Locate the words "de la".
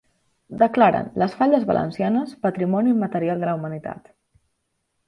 3.47-3.57